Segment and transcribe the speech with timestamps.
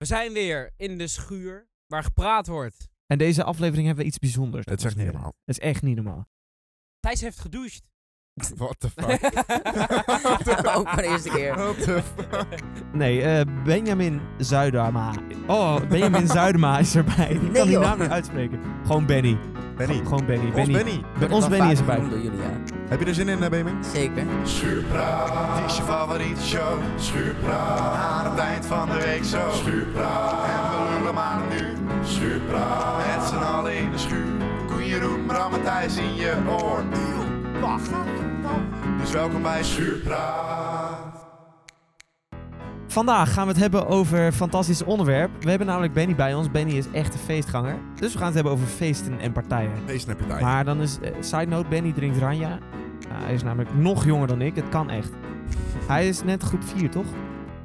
[0.00, 2.88] We zijn weer in de schuur waar gepraat wordt.
[3.06, 4.64] En deze aflevering hebben we iets bijzonders.
[4.66, 5.32] Het is echt niet normaal.
[5.44, 6.28] Het is echt niet normaal.
[7.00, 7.82] Thijs heeft gedoucht.
[8.56, 9.24] What the fuck?
[10.76, 11.54] Ook voor de eerste keer.
[11.54, 12.46] What the fuck?
[12.92, 15.14] Nee, eh, Benjamin Zuidama.
[15.46, 17.30] Oh, Benjamin Zuidema is erbij.
[17.30, 17.82] Ik Nee, kan die joh.
[17.82, 18.60] naam niet uitspreken.
[18.86, 19.38] Gewoon Benny.
[19.76, 19.94] Benny.
[19.94, 20.44] Gewoon Benny.
[20.46, 20.72] Ons Benny.
[20.72, 21.00] Benny.
[21.18, 21.96] Bij ons wel Benny is erbij.
[22.00, 22.60] door jullie, ja.
[22.90, 23.84] Heb je er zin in, eh, Benjamin?
[23.92, 24.24] Zeker.
[24.44, 26.78] Schuurpraat, het is je favoriete show.
[26.98, 29.50] Schuurpraat, aan het eind van de week zo.
[29.52, 31.76] Schuurpraat, en we lullen maar nu.
[32.04, 34.26] Schuurpraat, met z'n allen in de schuur.
[34.66, 36.82] Koen, Jeroen, Bram en Thijs in je oor.
[39.00, 41.09] Dus welkom bij Schuurpraat.
[42.90, 45.30] Vandaag gaan we het hebben over een fantastisch onderwerp.
[45.40, 46.50] We hebben namelijk Benny bij ons.
[46.50, 47.76] Benny is echt een feestganger.
[47.94, 49.70] Dus we gaan het hebben over feesten en partijen.
[49.86, 50.40] Heb je tijd.
[50.40, 52.48] Maar dan is, eh, side note, Benny drinkt Ranja.
[52.48, 54.54] Ja, hij is namelijk nog jonger dan ik.
[54.56, 55.10] Het kan echt.
[55.86, 57.06] Hij is net groep 4, toch?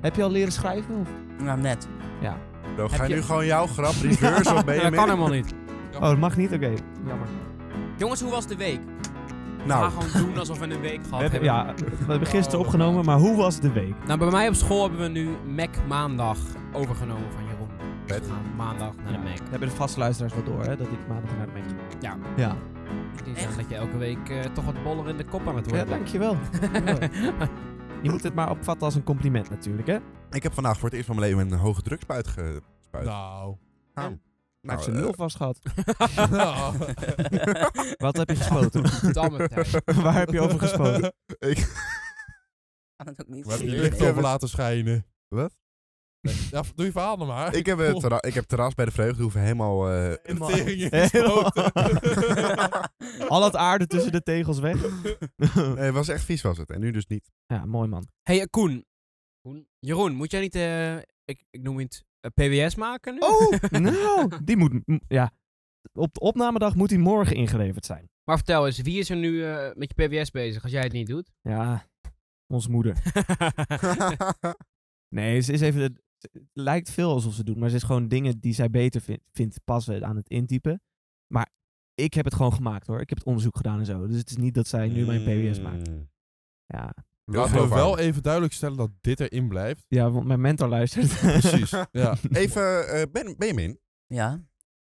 [0.02, 0.96] Heb je al leren schrijven?
[1.00, 1.08] Of?
[1.44, 1.88] Nou, net.
[2.22, 2.38] Ja.
[2.76, 4.94] Bro, ga je je- nu gewoon jouw grap reverse op dat Benjamin?
[5.00, 5.54] kan helemaal niet.
[5.96, 6.54] Oh, dat mag niet?
[6.54, 6.72] Oké,
[7.08, 7.28] jammer.
[7.98, 8.80] Jongens, hoe was de week?
[9.66, 11.76] Nou, We gaan gewoon doen alsof we een week gehad We hebben, hebben.
[11.88, 13.94] ja, we hebben gisteren opgenomen, maar hoe was de week?
[14.06, 16.38] Nou, bij mij op school hebben we nu Mac maandag
[16.74, 17.70] overgenomen van Jeroen.
[18.06, 18.28] Vet.
[18.28, 19.38] We gaan maandag naar de Mac.
[19.38, 21.76] We hebben de vaste luisteraars wel door, hè, dat ik maandag naar de Mac ga.
[22.00, 22.18] Ja.
[22.36, 22.56] Ja,
[23.18, 25.56] Ik denk zeggen dat je elke week eh, toch wat boller in de kop aan
[25.56, 26.00] het ja worden bent.
[26.00, 26.38] dankjewel.
[28.04, 29.98] Je moet het maar opvatten als een compliment natuurlijk, hè?
[30.32, 33.06] ik heb vandaag voor het eerst van mijn leven een hoge drukspuit gespuit.
[33.06, 33.56] Nou.
[33.94, 34.18] Nou,
[34.66, 35.60] nou, heeft zijn eh, nul vast gehad.
[38.06, 39.14] Wat heb je gespoten?
[39.14, 39.50] Damme.
[40.04, 41.14] Waar heb je over gespoten?
[41.40, 41.58] ik,
[42.96, 45.06] Kan het ook niet We hebben je licht heb over laten schijnen.
[45.28, 45.54] Wat?
[46.52, 47.56] Ja, doe je verhaal nog maar.
[47.56, 49.90] ik, heb het terra- ik heb terras bij de vreugdehoeven helemaal...
[49.92, 50.12] eh,
[50.48, 51.10] Tering in.
[53.28, 54.82] Al het aarde tussen de tegels weg.
[55.56, 56.70] nee, het was echt vies was het.
[56.70, 57.32] En nu dus niet.
[57.48, 58.08] ja, mooi man.
[58.24, 58.86] hey, eh, Koen.
[59.42, 59.68] Koen.
[59.80, 62.02] Jeroen, moet jij niet, eh, ik, ik noem het, eh,
[62.34, 63.20] PWS maken nu?
[63.20, 63.52] Oh,
[63.94, 64.74] nou, die moet,
[65.08, 65.32] ja.
[65.94, 68.10] Op de opnamedag moet hij morgen ingeleverd zijn.
[68.24, 70.92] Maar vertel eens, wie is er nu eh, met je PWS bezig als jij het
[70.92, 71.32] niet doet?
[71.42, 71.86] Ja,
[72.48, 72.98] onze moeder.
[75.16, 75.82] Nee, ze is even.
[75.82, 76.02] Het
[76.54, 79.64] lijkt veel alsof ze doet, maar ze is gewoon dingen die zij beter vindt, vindt
[79.64, 80.82] passen aan het intypen.
[81.34, 81.50] Maar
[81.94, 83.02] ik heb het gewoon gemaakt hoor.
[83.02, 84.08] Ik heb het onderzoek gedaan en zo.
[84.08, 85.90] Dus het is niet dat zij nu mijn PWS maakt.
[85.90, 86.10] Mm.
[86.66, 89.86] Ja, Laten we wel even duidelijk stellen dat dit erin blijft.
[89.88, 91.20] ja want mijn mentor luistert.
[91.40, 91.70] Precies.
[91.92, 92.16] Ja.
[92.32, 94.30] Even, eh, ben, Benjamin, Ja?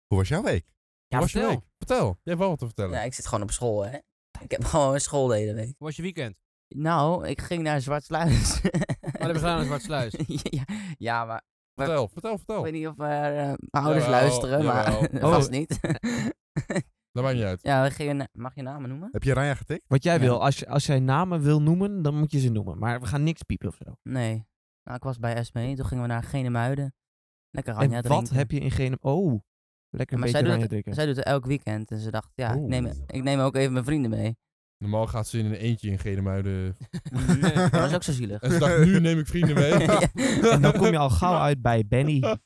[0.07, 0.65] hoe was jouw week?
[1.07, 1.57] Ja, Hoe was je vertel.
[1.57, 1.67] week?
[1.79, 2.05] Vertel.
[2.07, 2.93] Jij hebt wel wat te vertellen.
[2.93, 3.99] Ja, ik zit gewoon op school, hè.
[4.41, 5.65] Ik heb gewoon een school de hele week.
[5.79, 6.37] Hoe was je weekend?
[6.69, 8.61] Nou, ik ging naar Zwartsluis.
[8.61, 8.71] Wat
[9.03, 10.15] hebben we gedaan in Zwartsluis?
[10.59, 10.63] ja,
[10.99, 11.43] ja, maar
[11.75, 12.63] Vertel, vertel, ik vertel.
[12.63, 15.53] weet niet of er, eh, mijn ouders Jawel, luisteren, maar vast Oh.
[15.53, 15.79] niet.
[17.19, 17.63] Dat maakt niet uit.
[17.63, 18.29] ja, we gingen...
[18.33, 19.09] Mag je namen noemen?
[19.13, 19.85] Heb je Ranja getikt?
[19.87, 20.21] Wat jij Ja.
[20.21, 22.79] wil, als, je, als jij namen wil noemen, dan moet je ze noemen.
[22.79, 23.97] Maar we gaan niks piepen of zo.
[24.03, 24.47] Nee.
[24.85, 26.95] Nou, ik was bij Esme, toen gingen we naar Genemuiden.
[27.51, 28.27] Lekker ranja en drinken.
[28.29, 28.97] wat heb je in geen...
[29.01, 29.41] Oh,
[29.91, 30.95] lekker een Maar beetje zij doet, ranja het, drinken.
[30.95, 31.91] zij doet het elk weekend.
[31.91, 32.69] En ze dacht, ja, ik Oeh.
[32.69, 34.37] neem, ik neem ook even mijn vrienden mee.
[34.79, 36.77] Normaal gaat ze in een eentje in Genemuiden.
[37.71, 38.41] dat is ook zo zielig.
[38.43, 39.73] En ze dacht, nu neem ik vrienden mee.
[40.53, 42.39] En dan kom je al gauw uit bij Benny.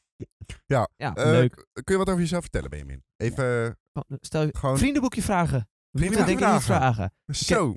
[0.67, 1.67] Ja, Ja, Eh, leuk.
[1.73, 3.03] Kun je wat over jezelf vertellen, Benjamin?
[3.23, 3.77] Even
[4.21, 4.79] Stel gewoon...
[4.79, 5.69] vriendenboekje vragen.
[5.93, 7.13] Vriendenboekje niet vragen.
[7.27, 7.75] Zo.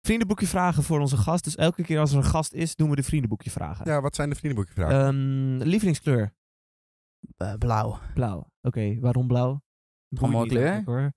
[0.00, 1.44] Vriendenboekje vragen voor onze gast.
[1.44, 3.86] Dus elke keer als er een gast is, doen we de vriendenboekje vragen.
[3.90, 5.06] Ja, wat zijn de vriendenboekje vragen?
[5.06, 6.34] Ehm, lievelingskleur?
[7.36, 7.98] Eh, blauw.
[8.14, 8.50] Blauw.
[8.60, 9.60] Oké, waarom blauw?
[10.14, 10.82] Gewoon mooie kleur.
[10.84, 11.12] hoor.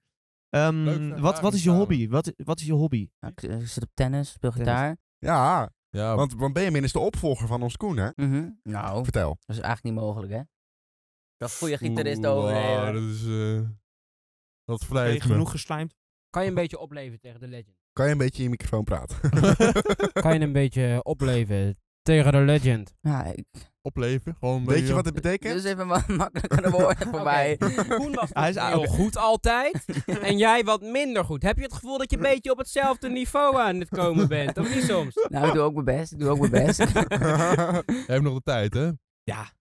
[0.49, 2.07] Ehm, Leuk, wat, wat is je vragen hobby?
[2.09, 3.09] Wat, wat is je hobby?
[3.19, 4.67] Nou, ik, ik zit op tennis, speel Tennis.
[4.69, 4.97] gitaar.
[5.17, 8.09] ja, Ja, want, want Benjamin is de opvolger van ons Koen, hè?
[8.15, 8.49] Mhm.
[8.63, 9.27] Nou, Vertel.
[9.45, 10.41] dat is eigenlijk niet mogelijk, hè?
[11.41, 12.53] Dat goede gitarist Oeh, over.
[12.53, 13.24] wauw, dat is...
[13.25, 13.59] eh
[14.66, 15.19] dat Ben je vlijt me.
[15.34, 15.96] genoeg geslijmd?
[16.29, 17.75] Kan je een beetje opleven tegen de legend?
[17.94, 19.18] Kan je een beetje in je microfoon praten?
[20.24, 22.94] Kan je een beetje opleven tegen de legend?
[23.02, 23.46] Ja, ik,
[23.81, 24.35] Opleven.
[24.40, 25.53] Gewoon een Weet je beetje- wat het betekent?
[25.53, 27.58] dus even ma makkelijker de woorden voorbij.
[27.97, 29.85] Koen was Hij is heel goed altijd.
[30.06, 31.44] en jij wat minder goed.
[31.44, 34.58] Heb je het gevoel dat je een beetje op hetzelfde niveau aan het komen bent?
[34.58, 35.28] Of niet soms?
[35.29, 36.12] nou, ik doe ook mijn best.
[36.12, 36.78] Ik doe ook mijn best.
[36.78, 38.91] Jij hebt nog de tijd, hè?
[39.23, 39.52] Ja.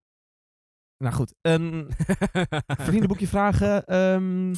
[1.02, 1.34] Nou goed.
[1.40, 1.84] Ehm,
[2.88, 3.86] vriendenboekje vragen.
[3.86, 4.54] ehm,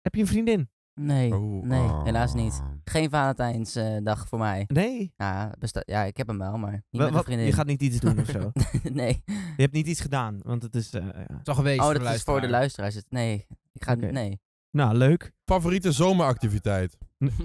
[0.00, 0.70] heb je een vriendin?
[1.00, 2.04] nee, Oh, nee, ah.
[2.04, 2.62] helaas niet.
[2.84, 4.64] Geen Valentijnsdag voor mij.
[4.68, 5.12] Nee.
[5.16, 7.46] Ja, besta- ja, ik heb hem wel, maar niet Wa- met een wat- vriendin.
[7.46, 8.50] je gaat niet iets doen of zo.
[8.92, 9.22] nee.
[9.26, 10.90] Je hebt niet iets gedaan, want het is...
[10.90, 11.40] eh, ja.
[11.42, 12.90] Zo geweest Oh, voor dat is voor de luisteraar.
[12.92, 13.24] luisteraars.
[13.26, 14.40] Nee, ik ga nee.
[14.70, 15.32] Nou, leuk.
[15.44, 16.96] Favoriete zomeractiviteit?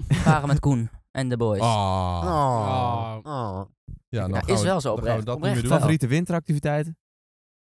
[0.08, 1.60] Varen met Koen en de boys.
[1.60, 2.20] Ah.
[2.24, 3.18] Oh.
[3.22, 3.58] Oh.
[3.58, 3.64] Oh.
[4.08, 5.26] Ja, nou Ja, is we- wel zo we oprecht.
[5.26, 5.62] dat Oprecht niet meer wel.
[5.62, 5.78] doen.
[5.78, 6.96] Favoriete winteractiviteiten?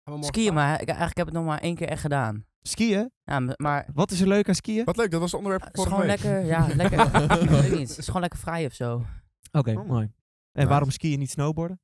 [0.04, 2.02] Gaan we morgen Skiën, maar ik, eigenlijk heb ik het nog maar één keer echt
[2.02, 2.46] gedaan.
[2.62, 3.12] Skiën?
[3.24, 4.86] Ja, maar Wat is er leuk aan skiën?
[4.86, 7.00] Wat leuk, dat was het onderwerp is vorige gewoon lekker, ja, lekker.
[7.44, 9.06] ik weet niet, het is gewoon lekker vrij of zo.
[9.52, 9.88] Oké, Oh.
[9.88, 10.04] mooi.
[10.04, 10.12] En
[10.54, 10.68] Nice.
[10.68, 11.80] waarom skiën niet snowboarden?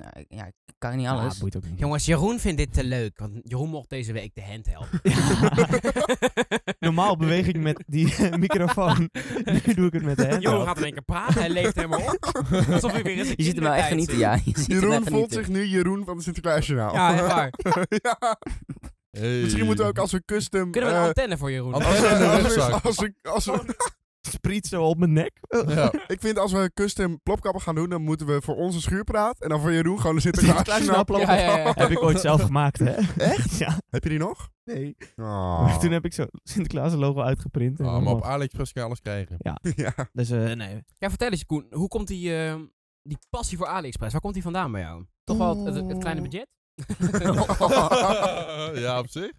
[0.00, 1.38] Nou, ik- ja, ik kan niet Ja, alles.
[1.38, 1.78] boeit ook niet.
[1.78, 3.18] Jongens, Jeroen vindt dit te leuk.
[3.18, 5.00] Want Jeroen mocht deze week de hand helpen.
[6.86, 9.10] Normaal beweeg ik met die microfoon.
[9.44, 10.42] Nu doe ik het met de hand.
[10.42, 11.40] Jeroen gaat in één keer praten.
[11.40, 12.42] Hij leeft helemaal op.
[12.70, 14.32] Alsof hij weer eens een je ziet hem wel echt genieten, ja.
[14.34, 15.44] Je ziet hem Jeroen echt voelt genieten.
[15.44, 16.94] zich nu Jeroen van het Sinterklaasjournaal.
[16.94, 17.52] Ja, echt waar.
[17.88, 18.38] ja.
[19.10, 19.40] Hey.
[19.40, 20.70] Misschien moeten we ook als we custom...
[20.70, 21.72] Kunnen we een eh, antenne voor Jeroen?
[21.72, 22.84] als, Antenne in de als, rugzak.
[22.84, 23.76] als, we- als we-
[24.28, 25.38] Spriet zo op mijn nek.
[25.66, 25.92] Ja.
[26.06, 29.48] ik vind als we custom plopkappen gaan doen, dan moeten we voor onze schuurpraat en
[29.48, 30.18] dan voor Jeroen gewoon.
[30.22, 30.62] Ja,
[31.36, 31.72] ja, ja.
[31.74, 32.90] Heb ik ooit zelf gemaakt, hè?
[33.16, 33.58] Echt?
[33.58, 33.78] Ja.
[33.90, 34.48] Heb je die nog?
[34.64, 34.96] Nee.
[35.16, 35.78] Oh.
[35.78, 37.80] Toen heb ik zo Sinterklaas logo uitgeprint.
[37.80, 38.22] en Ah, maar op.
[38.22, 39.36] AliExpress kan je alles krijgen.
[39.38, 39.58] ja.
[40.12, 40.84] Dus eh, nee.
[40.98, 41.66] Ja, vertel eens Koen.
[41.70, 42.54] Hoe komt die, eh,
[43.02, 44.12] die passie voor AliExpress?
[44.12, 45.04] Waar komt die vandaan bij jou?
[45.24, 46.48] Toch wel het, het, het kleine budget?
[48.74, 49.32] ja, op zich.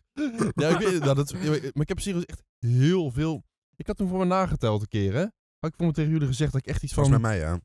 [0.56, 3.44] Ja, ik weet, nou, dat, is- maar ik heb serieus echt heel veel...
[3.82, 5.20] Ik had toen voor me nageteld een keer, hè.
[5.60, 7.04] Had ik voor me tegen jullie gezegd dat ik echt iets van...
[7.04, 7.60] Volgens mij mij, ja.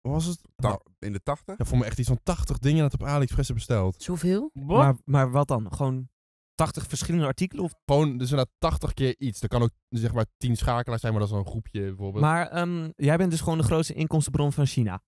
[0.00, 0.40] Wat was het?
[0.56, 1.58] Ta- Nou, in de 80?
[1.58, 4.02] ja, voor me echt iets van 80 dingen dat op AliExpress heb besteld.
[4.02, 4.50] Zoveel?
[4.52, 5.72] Maar, maar wat dan?
[5.72, 6.08] Gewoon
[6.54, 7.64] 80 verschillende artikelen?
[7.64, 7.74] Of...
[7.84, 9.40] Gewoon, dus inderdaad 80 keer iets.
[9.40, 12.24] Dat kan ook zeg maar 10 schakelaars zijn, maar dat is dan een groepje bijvoorbeeld.
[12.24, 15.02] Maar ehm, jij bent dus gewoon de grootste inkomstenbron van China.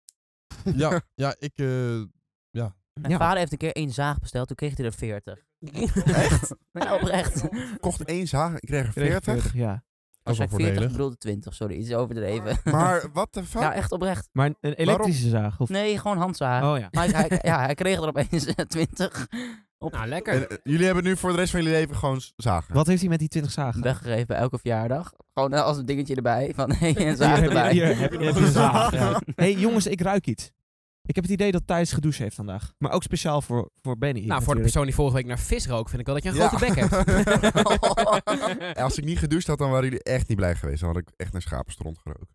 [0.76, 1.52] Ja, ja, ik...
[1.58, 1.66] eh,
[3.00, 3.18] Mijn Ja.
[3.18, 5.44] vader heeft een keer één zaag besteld, toen kreeg hij er 40.
[6.04, 6.54] Echt?
[6.72, 7.48] Nee, oprecht.
[7.80, 9.32] Kocht één zaag, ik kreeg er Kreeg 40.
[9.42, 9.84] 40, ja.
[10.34, 10.92] Zei 40, ik voordelig.
[10.92, 12.58] bedoelde 20, sorry, iets overdreven.
[12.72, 13.60] Maar wat de fuck?
[13.62, 14.28] ja, echt oprecht.
[14.32, 15.60] Maar een elektrische zaag?
[15.60, 15.68] Of...
[15.68, 16.62] Nee, gewoon handzaag.
[16.64, 16.88] Oh ja.
[16.90, 19.26] Maar hij, ja, hij kreeg er opeens eh, 20
[19.78, 20.34] Nou, lekker.
[20.34, 22.74] En, eh, jullie hebben nu voor de rest van jullie leven gewoon zagen.
[22.74, 23.82] Wat heeft hij met die 20 zagen?
[23.82, 25.12] weggegeven bij elke verjaardag.
[25.34, 27.72] Gewoon eh, als een dingetje erbij, van hey, een Hier zaag heb je- erbij.
[27.72, 28.92] hier heb je- heb je een zaag.
[28.92, 29.20] ja.
[29.36, 30.50] hey, jongens, ik ruik iets.
[31.06, 32.72] Ik heb het idee dat Thijs gedoucht heeft vandaag.
[32.78, 34.26] Maar ook speciaal voor, voor Benny.
[34.26, 34.62] nou, voor de natuurlijk.
[34.62, 36.48] persoon die vorige week naar vis rook, vind ik wel dat je een Ja.
[36.48, 36.92] grote bek hebt.
[38.76, 40.80] En Als ik niet gedoucht had, dan waren jullie echt niet blij geweest.
[40.80, 42.28] Dan had ik echt naar schapenstront geroken.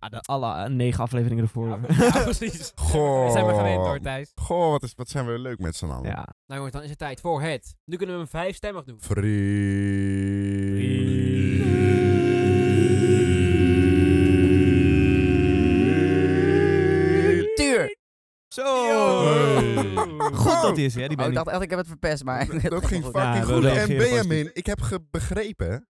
[0.00, 1.68] Ja, de, alle eh, negen afleveringen ervoor.
[1.68, 2.22] Ja, Ja.
[2.22, 2.72] precies.
[2.74, 3.22] Goh.
[3.24, 4.32] Dat zijn we gewend hoor, Thijs.
[4.34, 6.02] Goh, wat, is, wat zijn we leuk met z'n allen.
[6.12, 7.76] Nou jongens, dan is het tijd voor het.
[7.84, 8.98] Nu kunnen we hem vijfstemmig doen.
[8.98, 9.24] Tuur!
[18.56, 19.24] Zo!
[19.24, 19.84] Hey.
[20.32, 22.46] Goed dat is, hè, die Oh, ik dacht echt, ik heb het verpest, maar...
[22.70, 23.64] Dat ging Ja, fucking goed.
[23.64, 25.88] En Benjamin, ik heb ge- begrepen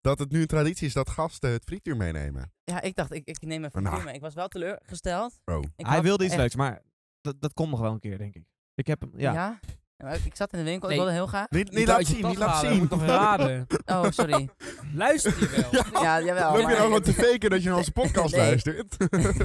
[0.00, 2.52] dat het nu een traditie is dat gasten het frituur meenemen.
[2.64, 3.94] Ja, ik dacht, ik, ik neem even Nou.
[3.94, 4.06] nou.
[4.06, 4.14] mee.
[4.14, 5.38] Ik was wel teleurgesteld.
[5.44, 5.62] Oh.
[5.76, 6.82] Hij wilde iets echt- leuks, maar
[7.20, 8.44] dat, dat komt nog wel een keer, denk ik.
[8.74, 9.32] Ik heb hem, ja.
[9.32, 9.58] Ja?
[10.02, 10.96] Ja, ik, zat in de winkel, Nee.
[10.96, 11.50] ik wilde heel graag.
[11.50, 12.78] Niet, laten zien, niet laten zien.
[12.78, 13.66] moet toch raden.
[13.86, 14.48] Oh, sorry.
[14.94, 16.02] Luister je wel?
[16.02, 16.48] ja, jawel.
[16.50, 18.40] Loop je maar- nou gewoon te faken dat je naar onze podcast Nee.
[18.46, 18.96] luistert?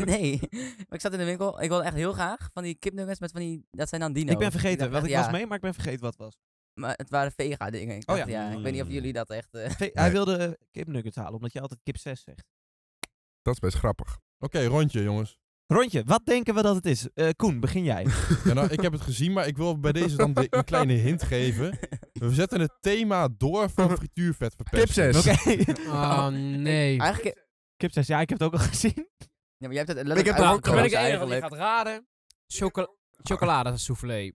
[0.05, 0.39] nee,
[0.77, 1.61] maar ik zat in de winkel.
[1.61, 3.65] Ik wilde echt heel graag van die kipnuggets met van die...
[3.71, 4.31] Dat zijn dan dino's.
[4.33, 6.11] Ik ben vergeten, dacht wat echt, ik ja, was mee, maar ik ben vergeten wat
[6.13, 6.37] het was.
[6.73, 7.95] Maar het waren vega dingen.
[7.95, 8.49] Ik Oh dacht, ja.
[8.49, 8.57] ja.
[8.57, 9.53] Ik weet niet of jullie dat echt...
[9.53, 12.43] eh, Ve- Hij wilde eh, kipnuggets halen, omdat je altijd kip 6 zegt.
[13.41, 14.19] Dat is best grappig.
[14.39, 15.37] Oké, rondje jongens.
[15.67, 17.07] Rondje, wat denken we dat het is?
[17.13, 18.05] Eh, Koen, begin jij.
[18.45, 20.93] Ja, nou, ik heb het gezien, maar ik wil bij deze dan de- een kleine
[20.93, 21.79] hint geven.
[22.13, 25.11] We zetten het thema door van frituurvet verpesten.
[25.11, 25.27] Kipzes.
[25.27, 25.81] Oké.
[25.91, 26.99] Oh nee.
[26.99, 27.45] Eigenlijk...
[27.77, 28.93] Kip 6, ja, ik heb het ook al gezien.
[29.57, 31.05] Ja, maar jij hebt het Ik heb het Nou, ook dan ben ik de uitgekozen
[31.07, 31.53] enige die eigenlijk.
[31.53, 32.07] gaat raden.
[32.47, 32.87] Chocola
[33.23, 34.31] chocolade soufflé.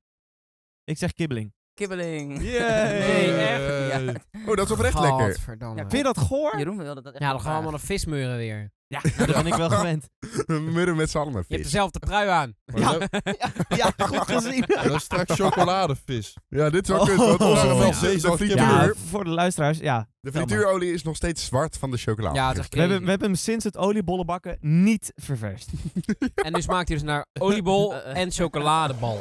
[0.84, 1.52] Ik zeg kibbeling.
[1.74, 2.38] Kibbeling.
[2.38, 2.56] Nee,
[3.36, 3.92] echt?
[4.06, 4.12] Ja.
[4.46, 5.20] Oh, dat is oprecht lekker.
[5.32, 5.74] Godverdamme.
[5.76, 6.58] Ja, Vind je dat goor?
[6.58, 8.70] Jeroen wilde dat echt Ja, dan gaan we allemaal naar vismeuren weer.
[8.86, 10.08] Ja, nou, dat ben ik wel gewend.
[10.74, 12.54] Murren met z'n allen met Je hebt dezelfde trui aan.
[12.74, 12.92] Ja.
[12.98, 13.08] dat-
[13.68, 14.64] Ja, goed gezien.
[14.66, 16.36] dat is straks chocoladevis.
[16.48, 17.06] Ja, dit is wel Oh.
[17.06, 17.16] kut.
[17.16, 17.86] Want onze Oh.
[17.86, 18.94] de, frituur, Ja, kibbeling.
[19.08, 20.08] voor de luisteraars, ja.
[20.20, 22.34] de frituurolie is nog steeds zwart van de chocolade.
[22.36, 25.70] Ja, We hebben, we hebben hem sinds het oliebollenbakken niet ververst.
[26.34, 29.20] En nu smaakt hij dus naar oliebol en chocoladebal.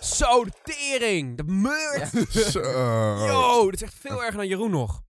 [0.00, 1.36] Zo, de tering!
[1.36, 2.08] De meurt!
[2.52, 2.60] Zo.
[3.26, 5.02] Yo, dit is echt veel erger dan Jeroen nog.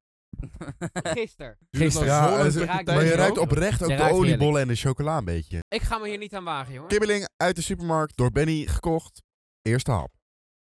[0.94, 1.58] Gisteren.
[1.72, 2.08] Gisteren.
[2.08, 5.26] Ja, is- maar je ruikt oprecht ook Je de ruikt oliebollen en de chocola een
[5.26, 5.64] beetje.
[5.70, 6.90] Ik ga me hier niet aan wagen, jongen.
[6.90, 9.22] Kibbeling uit de supermarkt, door Benny gekocht.
[9.62, 10.12] Eerste hap.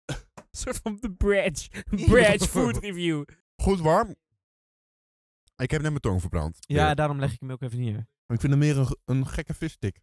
[0.05, 0.15] Een
[0.51, 1.69] soort van de Bradge.
[2.09, 3.23] Bradge food review.
[3.61, 4.15] Goed warm.
[5.55, 6.57] Ik heb net mijn tong verbrand.
[6.59, 8.07] Ja, daarom leg ik hem ook even neer.
[8.27, 9.97] Ik vind hem meer een, een gekke visstick.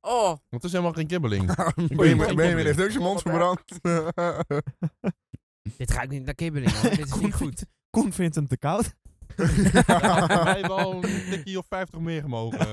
[0.00, 1.54] Oh, Want het is helemaal geen kibbeling.
[2.34, 3.60] Benjamin heeft ook zijn mond verbrand.
[5.76, 6.90] Dit ruikt niet naar kibbeling, hoor.
[6.90, 7.64] Dit is niet goed.
[7.90, 8.94] Koen vindt hem te koud.
[9.36, 12.66] Wij hebben al een tikkie of 50 meer gemogen.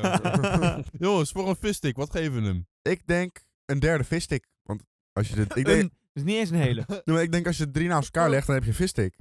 [0.99, 2.67] Jongens, voor een visstick, wat geven we hem?
[2.81, 4.45] ik denk een derde visstick.
[4.63, 6.83] Want als je de, ik, denk, Een, dus niet eens een hele.
[6.87, 9.15] nee, maar ik denk als je drie naast elkaar legt, dan heb je een visstick.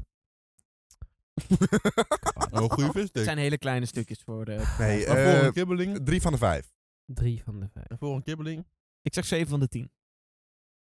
[2.50, 3.25] Oh, een goede Het visstick.
[3.25, 4.75] zijn hele kleine stukjes voor de...
[4.78, 6.04] Nee, Maar voor eh, een kibbeling?
[6.04, 6.75] drie van de vijf.
[7.06, 7.86] Drie van de vijf.
[7.86, 8.66] En voor een kibbeling?
[9.02, 9.90] Ik zeg 7 van de 10.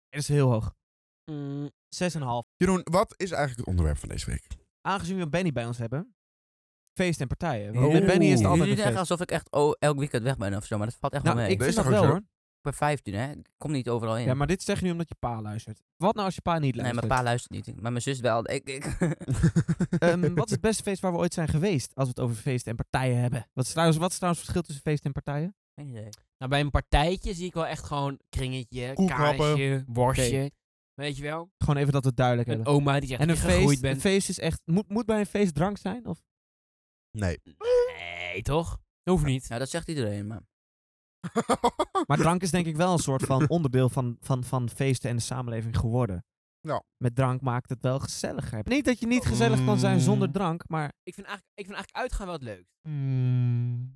[0.08, 0.74] Dat is heel hoog.
[1.30, 2.52] Mm, 6,5.
[2.56, 4.46] Jeroen, wat is eigenlijk het onderwerp van deze week?
[4.80, 6.14] Aangezien we Benny bij ons hebben.
[6.98, 7.74] Feest en partijen.
[7.74, 7.80] Oh.
[7.80, 9.10] Want met Benny is het altijd jullie een zeggen feest.
[9.10, 11.36] alsof ik echt oh, elk weekend weg ben of zo, maar dat valt echt Nou,
[11.36, 11.54] wel mee.
[11.54, 12.20] ik vind is dat wel hoor.
[12.60, 13.30] per vijf doen, hè.
[13.30, 14.24] Ik kom niet overal in.
[14.24, 15.82] Ja, maar dit zeg je nu omdat je pa luistert.
[15.96, 17.06] Wat nou als je pa niet nee, luistert?
[17.08, 17.80] mijn pa luistert niet.
[17.80, 18.50] Maar mijn zus wel.
[18.50, 18.84] Ik, ik.
[19.98, 21.94] Ehm, wat is het beste feest waar we ooit zijn geweest?
[21.94, 23.48] Als we het over feesten en partijen hebben.
[23.52, 25.56] Wat is trouwens, wat is trouwens het verschil tussen feesten en partijen?
[25.74, 26.08] Geen idee.
[26.38, 30.50] Nou, bij een partijtje zie ik wel echt gewoon kringetje, kaasje, worstje.
[30.94, 31.50] Weet je wel?
[31.58, 32.72] Gewoon even dat we het duidelijk Een hebben.
[32.72, 34.00] oma die zegt En dat een je feest, gegroeid een bent.
[34.00, 34.60] feest is echt...
[34.64, 36.06] Moet, moet bij een feest drank zijn?
[36.06, 36.22] Of?
[37.10, 37.40] Nee.
[37.96, 38.78] Nee, toch?
[39.10, 39.48] Hoeft niet.
[39.48, 40.42] Nou, dat zegt iedereen, maar...
[42.06, 45.16] Maar drank is denk ik wel een soort van onderdeel van, van, van feesten en
[45.16, 46.24] de samenleving geworden.
[46.66, 46.82] Ja.
[46.96, 48.60] Met drank maakt het wel gezelliger.
[48.64, 50.34] Niet dat je niet gezellig kan zijn zonder Mm.
[50.34, 50.92] drank, maar...
[51.02, 52.72] Ik vind eigenlijk, ik vind eigenlijk uitgaan wel het leukst.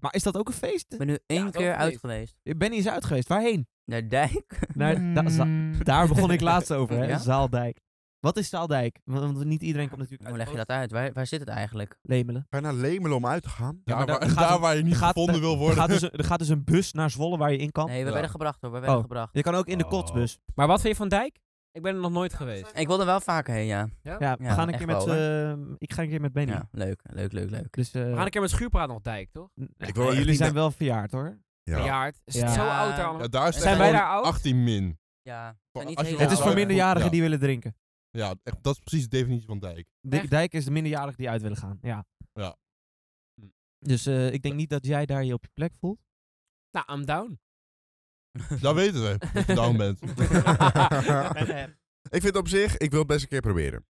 [0.00, 0.92] Maar is dat ook een feest?
[0.92, 2.00] Ik ben nu één keer ook uit geweest.
[2.00, 2.34] geweest.
[2.42, 3.28] Ik ben niet eens uit geweest.
[3.28, 3.66] Waarheen?
[3.84, 4.58] Naar Dijk.
[4.74, 7.04] Naar, da- za- daar begon ik laatst over, hè?
[7.04, 7.18] Ja?
[7.18, 7.80] Zaaldijk.
[8.20, 9.00] Wat is Zaaldijk?
[9.04, 10.92] Want want niet iedereen komt natuurlijk Hoe uit leg je dat uit?
[10.92, 11.98] Waar, waar zit het eigenlijk?
[12.02, 12.46] Lemelen.
[12.50, 13.80] Naar Lemelen om uit te gaan?
[13.84, 15.76] Ja, daar, daar waar, gaat daar een- waar je niet gaat- gevonden wil Er worden.
[15.78, 17.86] gaat, dus een, er gaat dus een bus naar Zwolle waar je in kan.
[17.86, 18.12] Nee, we Ja.
[18.12, 18.70] werden gebracht hoor.
[18.72, 19.02] We werden Oh.
[19.02, 19.34] gebracht.
[19.34, 19.90] Je kan ook in de Oh.
[19.90, 20.38] kotsbus.
[20.54, 21.38] Maar wat vind je van Dijk?
[21.78, 22.70] Ik ben er nog nooit geweest.
[22.78, 23.88] Ik wil er wel vaker heen, ja.
[24.02, 25.04] Ja, we Ja, gaan een echt keer met...
[25.04, 26.52] wel, eh, ik ga een keer met Benny.
[26.52, 27.00] Ja, leuk.
[27.02, 27.72] Leuk, leuk, leuk.
[27.72, 29.48] Dus, eh, We gaan een keer met Schuurpraat nog Dijk, toch?
[29.76, 31.38] Ik wil echt jullie niet zijn wel verjaard, hoor.
[31.62, 31.74] Ja.
[31.76, 32.20] Verjaard.
[32.24, 32.52] Is het Ja.
[32.52, 33.28] zo oud daar Ja, allemaal?
[33.30, 34.24] daar is het Zijn echt wij gewoon daar oud?
[34.24, 34.98] 18 min.
[35.22, 37.10] Ja, zijn niet je Het is voor minderjarigen Ja.
[37.10, 37.76] die willen drinken.
[38.10, 39.88] Ja, echt, dat is precies de definitie van dijk.
[40.08, 40.30] Echt?
[40.30, 41.78] Dijk is de minderjarigen die uit willen gaan.
[41.82, 42.04] Ja.
[42.32, 42.56] Ja.
[43.78, 46.00] Dus eh, ik denk niet dat jij daar je op je plek voelt.
[46.70, 47.40] Nou, I'm down.
[48.60, 50.00] Dat weten we, dat je down bent.
[52.16, 53.86] ik vind op zich, ik wil het best een keer proberen.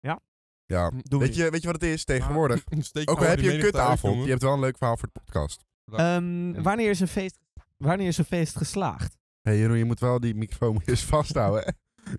[0.00, 0.20] Ja?
[0.66, 0.90] Ja.
[0.90, 2.64] Doen we Weet je, weet je wat het is tegenwoordig?
[2.78, 5.20] Steek Ook al heb je een kutavond, je hebt wel een leuk verhaal voor de
[5.20, 5.64] podcast.
[5.84, 7.38] Ehm, wanneer, is een feest,
[7.76, 9.16] wanneer is een feest geslaagd?
[9.40, 11.62] Hé hey, Jeroen, je moet wel die microfoon eens vasthouden.
[11.64, 11.70] hè?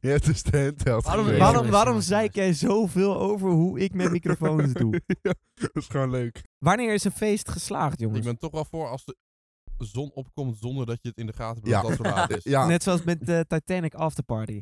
[0.01, 4.11] Je hebt dus de handheld Waarom, waarom, waarom zeik jij zoveel over hoe ik met
[4.11, 5.01] microfoons doe?
[5.21, 6.41] ja, dat is gewoon leuk.
[6.57, 8.19] Wanneer is een feest geslaagd, jongens?
[8.19, 9.15] Ik ben toch wel voor als de
[9.85, 11.81] zon opkomt zonder dat je het in de gaten hebt Ja.
[11.81, 12.43] dat laat is.
[12.43, 14.61] Ja, Net zoals met de Titanic Afterparty.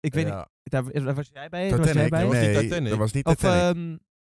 [0.00, 0.36] Ik weet Ja.
[0.62, 1.68] niet, daar, daar was jij bij?
[1.68, 2.10] Daar was jij Titanic.
[2.10, 2.26] bij?
[2.26, 2.88] was niet Nee, Titanic.
[2.88, 3.76] dat was niet Of Titanic.
[3.76, 3.96] ehm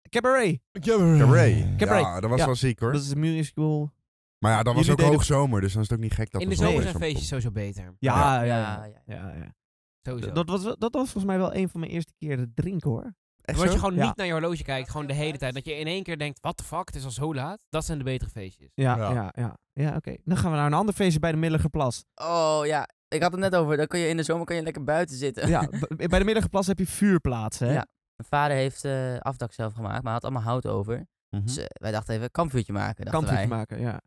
[0.10, 0.60] Cabaret.
[0.80, 1.76] Cabaret.
[1.78, 2.04] Cabaret.
[2.04, 2.46] Ja, dat was Ja.
[2.46, 2.92] wel ziek hoor.
[2.92, 3.92] Dat is een musical.
[4.40, 6.42] Maar ja, dat was ook deden- hoogzomer, dus dan is het ook niet gek dat
[6.42, 7.96] In de er zomer zon zijn feestjes sowieso beter.
[8.00, 9.02] Ja, ja, Ja, ja.
[9.06, 9.16] ja.
[9.16, 9.56] ja, ja.
[10.02, 10.32] Sowieso.
[10.32, 13.16] Dat, was, dat was volgens mij wel een van mijn eerste keren drinken hoor.
[13.48, 14.06] Echt Omdat je gewoon Ja.
[14.06, 15.54] niet naar je horloge kijkt, gewoon de hele tijd.
[15.54, 17.60] Dat je in één keer denkt, what the fuck, het is al zo laat.
[17.70, 18.72] Dat zijn de betere feestjes.
[18.74, 19.12] Ja, Ja.
[19.12, 19.58] ja, ja.
[19.74, 20.16] ja, oké.
[20.24, 22.04] Dan gaan we naar een ander feestje bij de Middelgerplas.
[22.16, 23.78] Oh ja, ik had het net over.
[23.78, 25.48] Dan kun je in de zomer kan je lekker buiten zitten.
[25.50, 27.74] Ja, bij de Middelgerplas heb je vuurplaatsen, hè?
[27.74, 27.86] Ja.
[28.16, 31.08] Mijn vader heeft eh afdak zelf gemaakt, maar hij had allemaal hout over.
[31.30, 31.44] Mhm.
[31.46, 33.06] Dus eh, wij dachten even kampvuurtje maken.
[33.06, 33.58] Dachten Kampvuurtje wij.
[33.58, 34.02] maken, ja.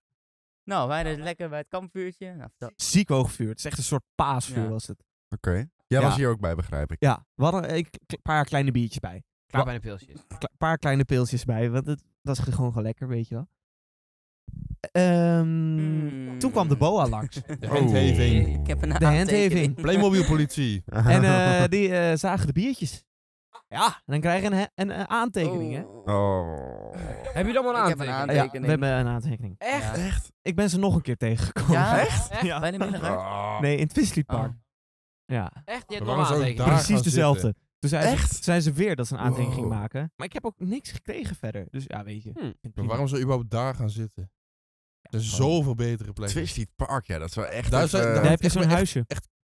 [0.64, 2.34] Nou, wij dus lekker bij het kampvuurtje.
[2.58, 2.72] Nou.
[2.76, 3.48] Ziek hoog vuur.
[3.48, 4.68] Het is echt een soort paasvuur Ja.
[4.68, 5.04] was het.
[5.28, 5.50] Oké.
[5.86, 6.06] Jij Ja.
[6.06, 6.96] was hier ook bij, begrijp ik.
[7.00, 7.86] Ja, we hadden een
[8.22, 9.22] paar kleine biertjes bij.
[9.50, 10.16] Klaar bij de pilsjes.
[10.28, 13.48] Een paar kleine pilsjes bij, want het was gewoon gewoon lekker, weet je wel.
[14.80, 16.38] Ehm, Hmm.
[16.38, 17.36] Toen kwam de boa langs.
[17.60, 18.60] De handheving.
[18.60, 19.74] Ik heb een De handheving.
[19.74, 20.82] Playmobil politie.
[20.86, 23.04] En eh, die eh, zagen de biertjes.
[23.68, 25.82] Ja, en dan krijg je een, aantekening, hè?
[25.82, 26.06] Oh.
[26.06, 26.94] Oh.
[27.32, 28.52] Heb je een Ik heb een aantekening?
[28.54, 29.54] Ja, we hebben een aantekening.
[29.58, 29.96] Echt?
[29.96, 30.04] Ja.
[30.04, 30.32] Echt?
[30.42, 31.72] Ik ben ze nog een keer tegengekomen.
[31.72, 31.98] Ja?
[32.06, 32.40] Echt?
[32.42, 32.60] Ja.
[32.60, 33.10] Bij de middag.
[33.10, 33.60] Oh.
[33.60, 34.36] Nee, in het Wesley Oh.
[34.36, 34.52] Park.
[35.24, 35.84] Ja, Echt?
[35.88, 36.68] Je hebt nog een aantekening.
[36.74, 37.54] precies dezelfde.
[37.80, 38.32] Toen zei Echt?
[38.36, 40.12] Ze, zei ze weer dat ze een aantekening ging maken.
[40.16, 41.66] Maar ik heb ook niks gekregen verder.
[41.70, 42.30] Dus ja, weet je.
[42.34, 42.52] Hm.
[42.60, 44.30] het Maar waarom zou je überhaupt daar gaan zitten?
[45.02, 46.36] Er zijn zoveel betere plekken.
[46.36, 47.70] Twisty Park, ja, dat is wel echt...
[47.70, 49.06] Daar even- zijn- Daar daar- heb je echt zo'n huisje.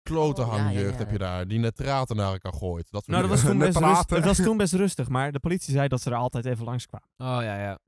[0.02, 0.98] Klote Oh, ja, ja, hangjeugd ja.
[0.98, 2.90] heb je daar, die net traten naar elkaar gooit.
[2.90, 3.78] Dat Nou, dat was, toen best
[4.08, 5.08] rust, was toen best rustig.
[5.08, 7.08] Maar de politie zei dat ze er altijd even langs kwamen.
[7.16, 7.78] Oh ja, ja.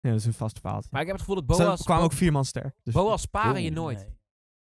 [0.00, 0.82] Ja, dat is een vast verhaal.
[0.90, 1.82] Maar ik heb het gevoel dat Ze Boas...
[1.82, 2.74] kwamen ook vier man sterk.
[2.82, 3.98] Dus Boas sparen je nooit.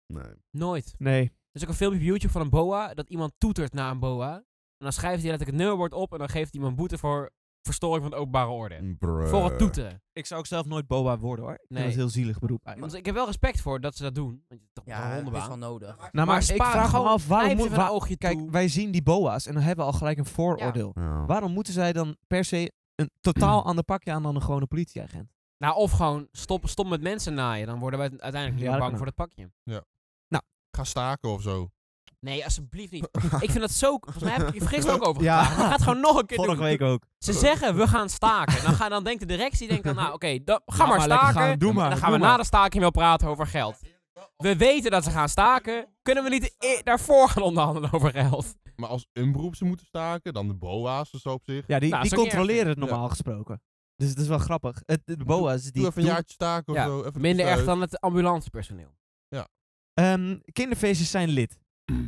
[0.07, 0.23] Nee.
[0.23, 0.35] Nee.
[0.51, 0.95] Nooit.
[0.99, 1.23] Nee.
[1.25, 3.99] Er is ook een filmpje op YouTube van een boa, dat iemand toetert naar een
[3.99, 4.45] boa.
[4.79, 7.31] En dan schrijft hij letterlijk het nummerbord op en dan geeft hij iemand boete voor
[7.63, 8.97] verstoring van de openbare orde.
[8.99, 9.29] Bruh.
[9.29, 10.03] Voor het toeteren.
[10.13, 11.59] Ik zou ook zelf nooit boa worden hoor.
[11.69, 11.83] Nee.
[11.83, 12.81] dat een heel zielig beroep eigenlijk.
[12.93, 14.45] Want ik heb wel respect voor dat ze dat doen.
[14.49, 15.97] Want je toch Ja, een het is wel nodig.
[15.97, 17.69] Nou, maar, maar ik vraag me gewoon af, waarom moet...
[17.69, 18.51] van een wa- oogje Kijk, toe.
[18.51, 20.91] wij zien die boa's en dan hebben we al gelijk een vooroordeel.
[20.95, 21.27] Ja.
[21.27, 25.31] Waarom moeten zij dan per se een totaal ander pakje aan dan een gewone politieagent?
[25.59, 27.67] Nou, of gewoon stop, stop met mensen naaien.
[27.67, 29.51] Dan worden wij uiteindelijk Ja, niet dat bang voor dat pakje.
[30.71, 31.71] Ga staken of zo.
[32.27, 33.09] Nee, alsjeblieft niet.
[33.47, 33.99] ik vind dat zo...
[34.01, 35.43] Volgens mij heb ik je vergis ook over Ja.
[35.45, 35.59] gepraat.
[35.61, 36.65] Ik ga het gewoon nog een keer Vorige doen.
[36.65, 37.03] week ook.
[37.19, 38.63] Ze zeggen, we gaan staken.
[38.63, 41.35] Dan, gaan, dan denkt de directie, denkt dan, nou oké, dan- ga Ja, maar staken.
[41.35, 42.33] gaan, doe maar, dan gaan doe we maar.
[42.33, 43.79] na de staking wel praten over geld.
[44.37, 45.87] We weten dat ze gaan staken.
[46.03, 48.55] Kunnen we niet e- daarvoor gaan onderhandelen over geld?
[48.77, 51.65] Maar als een beroep ze moeten staken, dan de BOA's of zo op zich.
[51.67, 53.63] Ja, die, Nou, die controleren erg het normaal gesproken.
[53.97, 54.83] Dus het is wel grappig.
[54.87, 57.05] Het, de boa's die Doe even een doen- jaartje staken of Ja, zo.
[57.05, 58.95] Even Minder echt dan het ambulancepersoneel.
[59.95, 61.59] Ehm, kinderfeestjes zijn lid.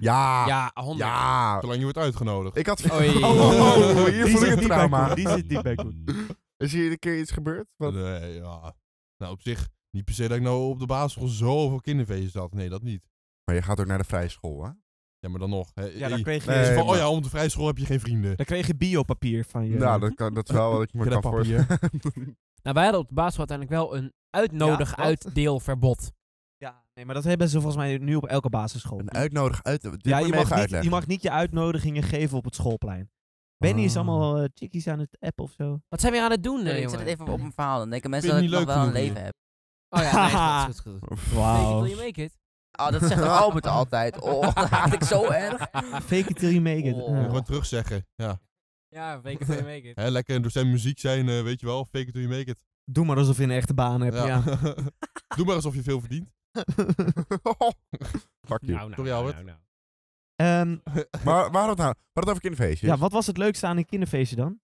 [0.00, 0.46] Ja.
[0.46, 0.98] Ja, 100.
[0.98, 1.60] Ja.
[1.60, 2.56] Zolang je wordt uitgenodigd.
[2.56, 2.92] Ik had...
[2.92, 3.18] Oei.
[3.24, 5.14] Oh, oh, oh, hier Die voel ik bij trauma.
[5.14, 6.04] Die zit niet bij Koen.
[6.56, 7.66] Is hier een keer iets gebeurd?
[7.76, 7.92] Wat?
[7.92, 8.74] Nee, ja.
[9.16, 12.54] Nou, op zich niet per se dat ik nou op de basisschool zoveel kinderfeestjes had.
[12.54, 13.02] Nee, dat niet.
[13.44, 14.70] Maar je gaat ook naar de vrije school, hè?
[15.18, 15.70] Ja, maar dan nog.
[15.74, 15.84] Hè.
[15.84, 17.86] Ja, dan kreeg je, Nee, is van, oh ja, om de vrije school heb je
[17.86, 18.36] geen vrienden.
[18.36, 19.78] dan kreeg je biopapier van je.
[19.78, 21.66] Ja, dat, kan, dat is wel wat ik me kan voorstellen.
[22.62, 26.12] Nou, wij hadden op de basisschool uiteindelijk wel een uitnodig uitdeelverbod.
[26.98, 28.98] Ja, nee, maar dat hebben ze volgens mij nu op elke basisschool.
[28.98, 29.82] Een uitnodig uit.
[29.82, 30.82] Dit ja, je mag, niet, uitleggen.
[30.82, 33.10] je mag niet je uitnodigingen geven op het schoolplein.
[33.56, 33.96] Benny is Ah.
[33.96, 35.80] allemaal eh, chickies aan het app of zo.
[35.88, 36.90] Wat zijn we aan het doen, eh, ik jongen?
[36.90, 37.78] zet het even op mijn verhaal.
[37.78, 39.34] Dan denken mensen dat je ik nog wel een leven Oh heb.
[40.12, 40.26] ja,
[40.66, 41.18] nee, goed, goed, goed.
[41.18, 41.82] Fake it Wauw.
[41.82, 42.38] till you make it.
[42.80, 44.20] Oh, dat zegt Albert altijd.
[44.20, 45.68] Oh, dat haat ik zo erg.
[46.04, 46.94] Fake it till you make it.
[46.94, 47.08] Oh.
[47.16, 47.22] Ja.
[47.24, 48.06] Gewoon terugzeggen.
[48.14, 48.40] Ja.
[48.88, 49.96] Ja, fake it till you make it.
[49.96, 51.84] Hè, lekker een docent muziek zijn, eh, weet je wel.
[51.84, 52.58] Fake it till you make it.
[52.84, 54.16] Doe maar alsof je een echte baan hebt.
[54.16, 54.42] Ja.
[55.36, 56.36] Doe maar alsof je veel verdient.
[58.48, 58.72] Fuck you.
[58.72, 59.34] Nou, nou, Sorry, nou, Albert.
[59.34, 59.58] nou, nou.
[60.36, 60.76] Ehm,
[61.24, 61.94] Maar waar het nou?
[62.12, 62.90] Waar het over kinderfeestjes?
[62.90, 64.60] ja, wat was het leukste aan een kinderfeestje dan?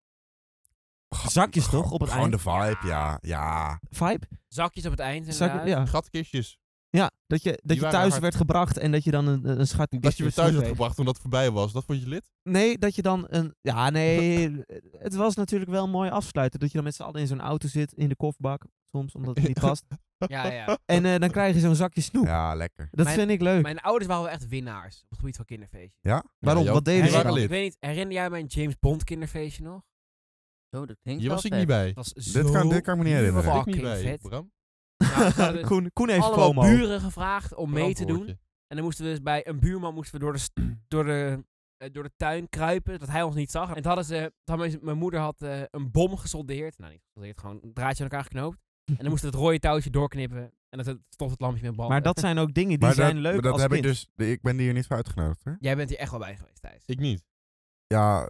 [1.27, 2.43] Zakjes toch, op het Gewoon eind?
[2.43, 3.17] de vibe, ja.
[3.21, 3.79] Ja.
[3.89, 4.27] Vibe?
[4.47, 5.67] Zakjes op het eind, Zak- inderdaad.
[5.77, 5.85] ja.
[5.85, 6.57] Schatkistjes.
[6.95, 8.21] Ja, dat je, dat je waren thuis hard.
[8.21, 9.91] werd gebracht en dat je dan een, een schat...
[9.99, 10.75] Dat je weer thuis werd kreeg.
[10.75, 11.71] gebracht omdat het voorbij was.
[11.73, 12.29] Dat vond je lid?
[12.43, 13.55] Nee, dat je dan een...
[13.61, 14.55] Ja, nee,
[15.05, 16.59] het was natuurlijk wel mooi afsluiten.
[16.59, 18.63] Dat je dan met z'n allen in zo'n auto zit, in de kofbak.
[18.91, 19.83] Soms, omdat het niet past.
[20.17, 20.77] Ja, ja.
[20.85, 22.25] En eh, dan krijg je zo'n zakje snoep.
[22.25, 22.87] Ja, lekker.
[22.91, 23.61] Dat Mijn- vind ik leuk.
[23.61, 25.99] Mijn ouders waren wel echt winnaars op het gebied van kinderfeestjes.
[26.01, 26.23] Ja?
[26.39, 26.63] Waarom?
[26.63, 27.17] Ja, Wat deden ze?
[27.41, 29.81] Ik weet niet, herinner jij mijn James Bond kinderfeestje nog?
[30.71, 31.93] Zo, dat klinkt Hier wel was ik niet bij.
[31.93, 33.49] Dat was Dit kan, dit kan ik me niet herinneren.
[33.49, 34.21] Ik fucking vet.
[34.21, 34.51] Bram?
[35.03, 36.61] Hadden dus Koen, Koen heeft allemaal FOMO.
[36.61, 38.27] buren gevraagd om mee te doen.
[38.67, 41.43] En dan moesten we dus bij een buurman moesten we door de, st- door de,
[41.77, 43.67] eh, door de tuin kruipen, dat hij ons niet zag.
[43.69, 46.77] En toen hadden ze, toen had mijn, mijn moeder had eh, een bom gesoldeerd.
[46.77, 48.57] Nou, niet gesoldeerd, gewoon een draadje aan elkaar geknoopt.
[48.85, 50.53] En dan moesten we het rode touwtje doorknippen.
[50.69, 51.95] En dan stond het lampje met branden.
[51.95, 53.85] Maar dat zijn ook dingen die Maar zijn dat, leuk maar dat als heb kind.
[53.85, 54.27] ik dus...
[54.27, 55.57] Ik ben hier niet voor uitgenodigd, hoor.
[55.59, 56.83] Jij bent hier echt wel bij geweest, Thijs.
[56.85, 57.23] Ik niet.
[57.87, 58.29] Ja...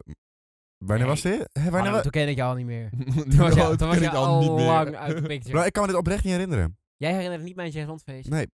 [0.85, 1.07] Wanneer Nee.
[1.07, 1.49] was dit?
[1.51, 2.89] Hè, wanneer wa- toen ken ik jou al niet meer.
[3.29, 4.65] Toen was je, toen was je al niet meer.
[4.65, 5.51] lang uit de picture.
[5.53, 6.77] Bro, ik kan me dit oprecht niet herinneren.
[6.97, 8.03] Jij herinnert niet mijn James?
[8.05, 8.47] Nee.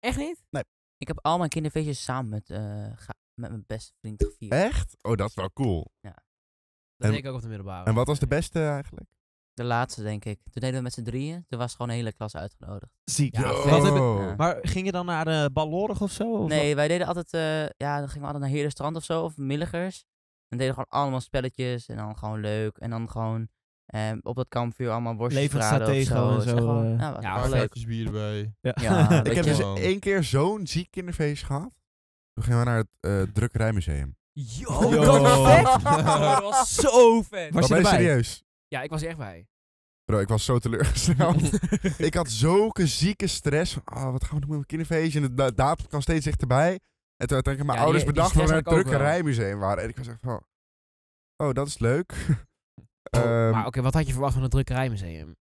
[0.00, 0.42] Echt niet?
[0.96, 2.58] Ik heb al mijn kinderfeestjes samen met, eh,
[2.94, 4.52] ga- met mijn beste vriend gevierd.
[4.52, 4.96] Echt?
[5.02, 5.90] Oh, dat is wel cool.
[6.00, 6.12] Dat
[6.96, 7.84] En- deed ik ook op de middelbare.
[7.84, 9.06] En wat was de beste eigenlijk?
[9.54, 10.38] De laatste, denk ik.
[10.42, 11.44] Toen deden we met z'n drieën.
[11.48, 12.92] Toen was gewoon een hele klas uitgenodigd.
[13.04, 13.36] Ziek.
[13.36, 13.82] Ja, Wat vet.
[13.82, 14.36] hebben- Oh.
[14.36, 16.32] Maar ging je dan naar de Ballorig of zo?
[16.32, 19.24] Of Nee, wij deden altijd, eh, ja, dan gingen we altijd naar Herenstrand of zo,
[19.24, 20.04] of Milligers.
[20.52, 22.76] En deden gewoon allemaal spelletjes en dan gewoon leuk.
[22.76, 23.48] En dan gewoon
[23.86, 26.34] eh, op dat kampvuur allemaal worstjes braden of zo.
[26.34, 27.20] en zo, eh.
[27.20, 27.84] ja, leuk.
[27.86, 28.54] Bier erbij.
[28.60, 28.74] Ja.
[28.80, 29.76] Ja, Ik weet heb je dus wel.
[29.76, 31.80] één keer zo'n ziek kinderfeest gehad.
[32.32, 34.16] Toen gingen we naar het eh Drukkerijmuseum.
[34.32, 35.04] Yo, Yo.
[35.04, 35.82] dat was vet!
[35.84, 37.52] Dat was zo vet!
[37.54, 37.98] Was je Maar ben je erbij?
[37.98, 38.42] serieus?
[38.68, 39.46] Ja, ik was er echt bij.
[40.04, 41.50] Bro, ik was zo teleurgesteld.
[41.98, 43.72] ik had zulke zieke stress.
[43.72, 45.20] van, Ah, wat gaan we doen met mijn kinderfeestje?
[45.20, 46.80] En de da- datum kwam steeds dichterbij.
[47.22, 48.82] En toen uiteindelijk mijn Ja, ouders die- bedacht dat ook wel.
[48.82, 49.82] drukkerijmuseum waren.
[49.82, 50.42] En ik was echt van...
[51.36, 52.12] Oh, dat is leuk.
[53.16, 55.36] Oh, Ehm, maar oké, wat had je verwacht van het drukkerijmuseum?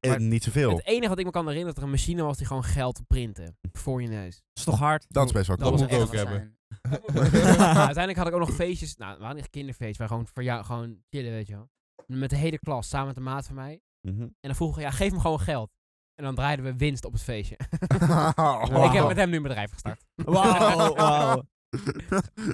[0.00, 0.70] en maar- niet zoveel.
[0.76, 3.06] Het enige wat ik me kan herinneren, dat er een machine was die gewoon geld
[3.06, 3.58] printen.
[3.72, 4.42] Voor je neus.
[4.52, 5.04] is toch hard?
[5.08, 5.78] Dat is best wel Dat cool.
[5.80, 6.56] moet ik was ook Echt hebben.
[7.76, 8.96] Uiteindelijk had ik ook nog feestjes.
[8.96, 11.68] Nou, we hadden niet kinderfeest, maar gewoon voor jou gewoon chillen, weet je wel.
[12.06, 13.80] Met de hele klas, samen met de maat van mij.
[14.08, 14.20] Mhm.
[14.22, 15.70] En dan vroegen we, ja, geef me gewoon geld.
[16.16, 17.56] En dan draaiden we winst op het feestje.
[18.86, 20.04] Ik heb met hem nu een bedrijf gestart.
[20.14, 21.42] Wauw, wauw.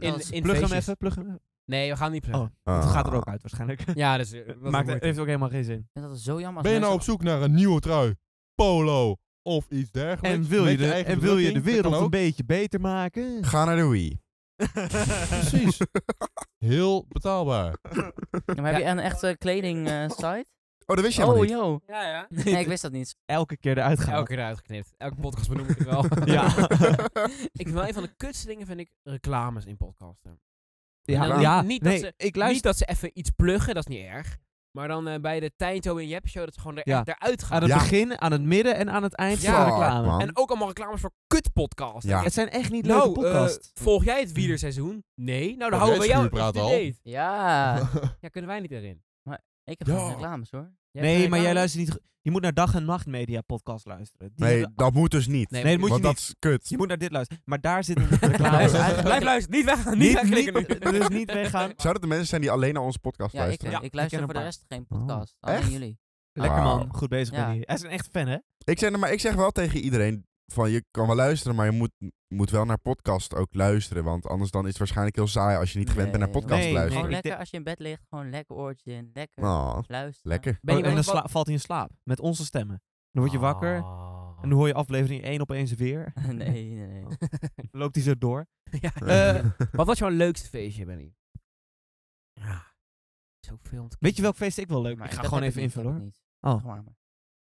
[0.00, 1.40] In, is- in Plug hem even, plug hem even.
[1.64, 2.44] Nee, we gaan niet pluggen.
[2.64, 2.74] Oh.
[2.74, 2.90] Het Ah.
[2.92, 3.84] gaat er ook uit waarschijnlijk.
[3.94, 4.32] Ja, dus...
[4.32, 5.06] eh, is Maakt, moeite.
[5.06, 5.88] heeft ook helemaal geen zin.
[5.92, 6.54] Vind dat zo jammer.
[6.56, 8.14] als Ben je nou op zoek naar een nieuwe trui,
[8.54, 10.36] polo of iets dergelijks?
[10.38, 13.44] En wil je de, en wil je de wereld een beetje beter maken?
[13.44, 14.20] Ga naar de Wii.
[15.28, 15.78] Precies.
[16.58, 17.76] Heel betaalbaar.
[18.54, 20.46] Ja, maar heb je een echte kleding eh, site?
[20.86, 21.80] Oh, dat wist je oh, helemaal niet.
[21.86, 21.94] yo.
[21.94, 22.26] Ja, ja.
[22.44, 23.16] Nee, ik wist dat niet.
[23.26, 24.14] Elke keer eruit gaan.
[24.14, 24.94] Elke keer eruit geknipt.
[24.96, 26.04] Elke podcast benoem ik het wel.
[26.24, 26.46] Ja.
[27.52, 30.40] ik vind wel een van de kutste dingen vind ik reclames in podcasten.
[31.02, 31.62] Ja, dan ja.
[31.62, 34.36] niet- dat ze- ik Niet luister dat ze even iets pluggen, dat is niet erg.
[34.70, 37.04] Maar dan eh, bij de Tijnto en Jep show dat ze gewoon er Ja.
[37.04, 37.56] echt eruit gaan.
[37.56, 37.78] aan het Ja.
[37.78, 40.06] begin, aan het midden en aan het eind Ja, van de Fuck, reclame.
[40.06, 40.20] man.
[40.20, 42.04] En ook allemaal reclames voor kutpodcasts.
[42.08, 42.22] Ja.
[42.22, 43.70] Het zijn echt niet leuke Nou, eh, podcasts.
[43.74, 45.04] volg jij het wielerseizoen?
[45.14, 45.56] Nee.
[45.56, 46.52] Nou, dan Oh, houden we jou to al.
[46.52, 46.94] date.
[47.02, 47.76] Ja.
[48.20, 49.02] Ja, kunnen wij niet erin.
[49.64, 49.98] Ik heb Ja.
[49.98, 50.70] geen reclames hoor.
[50.90, 52.00] Jij hebt nee, maar jij luistert niet...
[52.20, 54.32] Je moet naar Dag en Nacht Media podcast luisteren.
[54.34, 55.50] Die Nee, hebben- dat moet dus niet.
[55.50, 56.14] Nee, Nee, dat moet je want niet.
[56.14, 56.68] dat is kut.
[56.68, 57.42] Je moet naar dit luisteren.
[57.46, 58.68] Maar daar zit een reclame.
[59.02, 59.56] Blijf luisteren.
[59.56, 59.98] Niet weggaan.
[59.98, 60.60] Niet niet, wegklikken nu.
[60.68, 61.72] niet, dus niet weggaan.
[61.76, 63.72] Zouden het de mensen zijn die alleen naar onze podcast Ja, ik, luisteren?
[63.72, 64.42] Ja, ik ik luister voor de paar.
[64.42, 65.34] rest geen podcast.
[65.40, 65.72] Oh, Alleen echt?
[65.72, 65.98] jullie.
[66.32, 66.94] Lekker man.
[66.94, 67.46] Goed bezig, Ja.
[67.46, 67.62] Benny.
[67.66, 68.36] Hij is een echt fan, hè?
[68.64, 71.72] Ik, zeg, maar ik zeg wel tegen iedereen, van je kan wel luisteren, maar je
[71.72, 71.92] moet,
[72.28, 74.04] moet wel naar podcast ook luisteren.
[74.04, 76.60] Want anders dan is het waarschijnlijk heel saai als je niet gewend bent naar podcast
[76.60, 76.96] nee, te luisteren.
[77.04, 80.30] Gewoon lekker als je in bed ligt, gewoon lekker oortje in, lekker Oh, luisteren.
[80.30, 80.58] lekker.
[80.60, 81.90] Ben je Oh, en dan sla- valt hij in slaap.
[82.02, 82.82] Met onze stemmen.
[83.10, 83.82] Dan word je wakker.
[83.82, 84.38] Ah.
[84.42, 86.12] En dan hoor je aflevering 1 opeens weer.
[86.26, 87.04] nee, nee, nee.
[87.54, 88.46] Dan loopt hij zo door.
[88.80, 88.94] ja.
[88.94, 91.14] Eh, Wat was jouw leukste feestje, Benny?
[92.32, 92.74] Ja,
[93.40, 95.92] zoveel Weet je welk feest ik wel leuk Maar Ik ga dat gewoon even invullen
[95.92, 96.10] hoor.
[96.54, 96.78] Oh,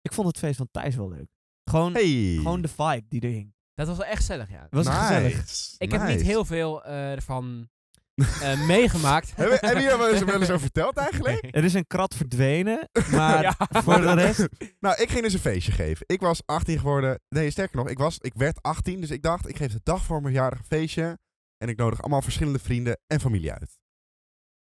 [0.02, 1.30] ik vond het feest van Thijs wel leuk.
[1.70, 2.36] Gewoon, Hey.
[2.38, 3.54] gewoon de vibe die er hing.
[3.74, 4.68] Dat was wel echt gezellig, ja.
[4.70, 5.36] Was het gezellig?
[5.38, 6.24] Nice, Ik heb niet nice.
[6.26, 7.70] heel veel eh, ervan
[8.16, 9.36] eh, meegemaakt.
[9.36, 11.56] Hebben heb je hier wel eens, wel eens over verteld eigenlijk?
[11.56, 13.56] Er is een krat verdwenen, maar Ja.
[13.70, 14.48] voor de rest...
[14.80, 16.04] Nou, ik ging dus een feestje geven.
[16.08, 17.20] Ik was 18 geworden.
[17.30, 19.02] Nee, sterker nog, ik, was, ik werd 18.
[19.02, 21.20] Dus ik dacht, ik geef de dag voor mijn verjaardag een feestje.
[21.58, 23.80] En ik nodig allemaal verschillende vrienden en familie uit.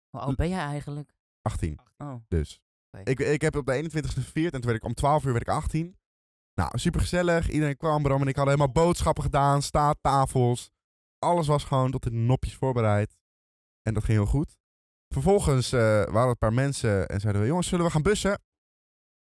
[0.10, 1.14] Hoe oud ben jij eigenlijk?
[1.42, 2.16] 18 Oh.
[2.28, 2.60] dus.
[2.92, 3.10] Oké.
[3.10, 5.48] Ik, ik heb op de 21ste vervierd en toen werd ik om 12 uur werd
[5.48, 5.98] ik 18.
[6.56, 7.50] Nou, super gezellig.
[7.50, 10.70] Iedereen kwam, Bram en ik hadden helemaal boodschappen gedaan, staattafels.
[11.20, 13.18] Alles was gewoon tot in de nopjes voorbereid.
[13.82, 14.58] En dat ging heel goed.
[15.14, 18.42] Vervolgens eh, waren er een paar mensen en zeiden we, jongens, zullen we gaan bussen?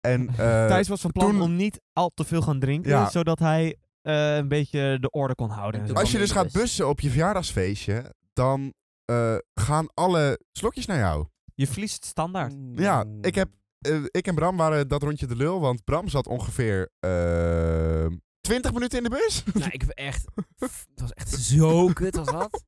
[0.00, 3.10] En eh, Thijs was van plan toen- om niet al te veel gaan drinken, Ja.
[3.10, 5.94] zodat hij eh, een beetje de orde kon houden.
[5.94, 6.52] als je dus gaat bus.
[6.52, 11.26] bussen op je verjaardagsfeestje, dan eh, gaan alle slokjes naar jou.
[11.54, 12.54] Je verliest standaard.
[12.74, 13.48] Ja, ik heb
[13.82, 18.06] eh, ik en Bram waren dat rondje de lul, want Bram zat ongeveer eh
[18.40, 19.44] 20 minuten in de bus.
[19.54, 20.24] nou, ik heb echt...
[20.58, 22.64] Het was echt zo kut, was dat.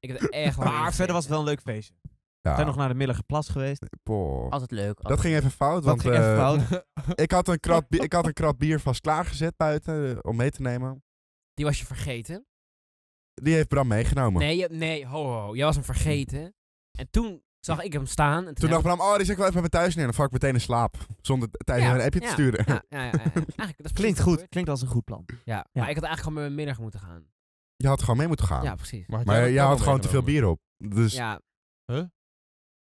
[0.00, 1.94] Ik heb echt Maar verder was het wel een leuk feestje.
[2.02, 3.82] We Ja, zijn nog naar de middelge plas geweest.
[4.02, 4.50] poh.
[4.50, 5.02] Altijd leuk.
[5.02, 6.84] Dat ging even fout, Dat want ging even eh, fout.
[7.24, 10.36] ik, had een krat bi- ik had een krat bier vast klaargezet buiten eh, om
[10.36, 11.04] mee te nemen.
[11.54, 12.46] Die was je vergeten.
[13.34, 14.40] Die heeft Bram meegenomen.
[14.40, 15.54] Nee, je, nee, ho, ho, ho.
[15.56, 16.54] Jij was hem vergeten.
[16.98, 18.46] En toen zag ik hem staan.
[18.46, 20.04] En Toen dacht Bram, oh, die zet ik wel even bij thuis neer.
[20.04, 20.96] Dan val ik meteen in slaap.
[21.20, 22.64] Zonder tijd Ja, een appje te sturen.
[22.66, 23.18] Ja, ja, ja, ja.
[23.34, 24.30] Eigenlijk, dat Klinkt goed.
[24.32, 24.48] gebeurd.
[24.48, 25.24] Klinkt als een goed plan.
[25.44, 27.24] Ja, maar ik had eigenlijk gewoon met mijn middag moeten gaan.
[27.76, 28.62] Je had gewoon mee moeten gaan.
[28.62, 29.06] Ja, precies.
[29.06, 30.60] Maar, jij had gewoon te veel bier op.
[30.76, 31.40] Dus Ja,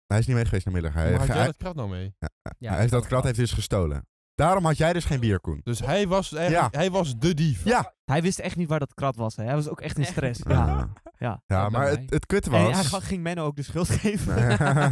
[0.06, 0.94] hij is niet mee geweest naar middag.
[0.94, 2.16] Hij, Maar had jij hij, dat krat nou mee?
[2.58, 2.70] ja.
[2.72, 4.08] hij heeft dat krat heeft hij dus gestolen.
[4.36, 5.62] Daarom had jij dus geen bier, Koen.
[5.64, 7.64] Dus hij was eigenlijk, hij was de dief.
[7.66, 7.94] Ja.
[8.06, 9.36] Hij wist echt niet waar dat krat was.
[9.36, 9.44] Hè.
[9.44, 10.42] Hij was ook echt in stress.
[10.48, 10.66] Ja, Ja.
[10.68, 10.94] Ja.
[11.20, 13.04] ja Ja, maar het, het kutte En hij was...
[13.04, 14.36] ging Menno ook de schuld geven.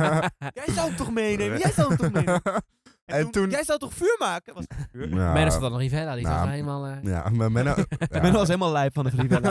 [0.60, 1.60] Jij zou hem toch meenemen?
[1.60, 2.42] Jij zou hem toch meenemen?
[3.06, 4.54] En toen- Jij zou toch vuur maken?
[4.54, 5.10] Was vuur?
[5.16, 5.34] Ja.
[5.34, 6.86] Mijn zat dan nog Rivella, die Nou, zat helemaal...
[6.86, 7.74] eh, Ja, maar Menno...
[8.10, 8.22] ja.
[8.22, 9.42] Menno was helemaal lijp van de vrienden.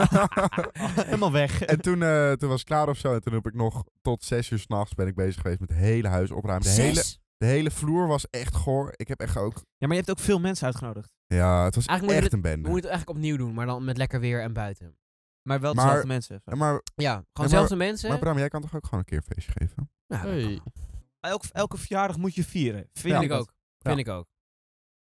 [1.05, 1.61] helemaal weg.
[1.63, 3.13] En toen, eh, toen was het klaar of zo.
[3.13, 5.77] En toen heb ik nog tot zes uur s'nachts ben ik bezig geweest met het
[5.79, 6.67] hele huis opruimen.
[6.67, 7.03] De hele?
[7.39, 8.93] De hele vloer was echt goor.
[8.95, 9.53] Ik heb echt ook...
[9.55, 11.13] Ja, maar je hebt ook veel mensen uitgenodigd.
[11.25, 12.69] Ja, het was Eigenlijk moet je echt een We bende.
[12.69, 14.97] moeten het eigenlijk opnieuw doen, maar dan met lekker weer en buiten.
[15.41, 16.41] Maar wel Maar- dezelfde mensen.
[16.45, 18.09] Ja, maar, Ja, gewoon maar- dezelfde mensen.
[18.09, 19.91] maar Bram, jij kan toch ook gewoon een keer een feestje geven?
[20.05, 20.59] ja, dat Hey.
[20.63, 20.73] kan.
[21.19, 22.89] Elke, elke verjaardag moet je vieren.
[22.93, 23.53] Vind, ik ook.
[23.79, 24.01] Vind Ja.
[24.01, 24.25] ik ook.
[24.27, 24.29] Goeie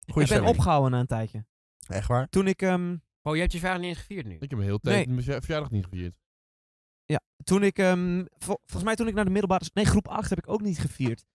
[0.06, 0.50] ik ben stemming.
[0.56, 1.46] opgehouden na een tijdje.
[1.88, 2.28] Echt waar?
[2.30, 4.34] Toen ik, ehm, Oh, je hebt je verjaardag niet eens gevierd nu?
[4.34, 6.18] Ik heb mijn hele tijd mijn verja- verjaardag niet gevierd.
[7.44, 9.66] toen ik ehm, vol- volgens mij toen ik naar de middelbare...
[9.74, 11.26] Nee, groep 8 heb ik ook niet gevierd.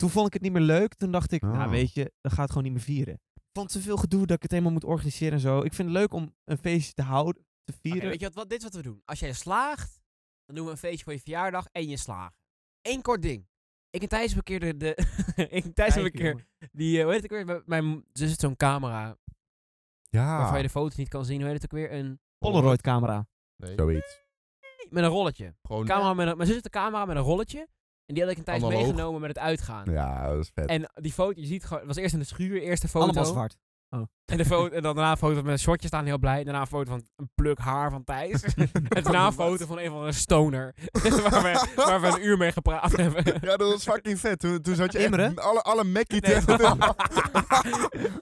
[0.00, 0.94] Toen vond ik het niet meer leuk.
[0.94, 1.50] Toen dacht ik, Oh.
[1.52, 3.14] nou weet je, dan ga het gewoon niet meer vieren.
[3.34, 5.58] Ik vond te veel gedoe dat ik het helemaal moet organiseren en zo.
[5.62, 8.08] Ik vind het leuk om een feestje te houden, te vieren.
[8.08, 9.02] weet je wat, wat, dit is wat we doen.
[9.04, 10.00] Als jij slaagt,
[10.44, 12.34] dan doen we een feestje voor je verjaardag en je slagen.
[12.82, 13.48] Eén kort ding.
[13.90, 14.76] Ik en Thijs een keer de...
[14.76, 14.94] de
[15.50, 16.98] ik en Thijs een keer die...
[16.98, 17.46] eh, hoe heet het ook weer?
[17.66, 19.16] Mijn- Mijn zus heeft zo'n camera
[20.08, 21.40] Ja, waarvan je de foto's niet kan zien.
[21.40, 21.92] Hoe heet het ook weer?
[21.92, 22.20] Een...
[22.38, 23.28] Polaroid camera.
[23.56, 24.20] Nee, zoiets.
[24.90, 25.54] Met een rolletje.
[25.62, 27.68] gewoon Camera met een, mijn zus heeft een camera met een rolletje.
[28.10, 28.82] En die had ik een Thijs Analoog.
[28.82, 29.90] meegenomen met het uitgaan.
[29.90, 30.68] Ja, dat is vet.
[30.68, 31.78] En die foto, je ziet gewoon...
[31.78, 33.04] Het was eerst in de schuur, eerste foto.
[33.06, 33.56] Allemaal zwart.
[34.24, 36.44] En, de foto, en dan daarna een foto met een shotje staan, heel blij.
[36.44, 38.42] Daarna een foto van een pluk haar van Thijs.
[38.54, 40.74] en daarna een foto van een van een stoner.
[41.30, 43.24] waar, we, waar we een uur mee gepraat hebben.
[43.40, 44.38] Ja, dat was fucking vet.
[44.38, 46.44] Toen, toen zat je echt alle, alle Mackie Nee.
[46.44, 46.76] te...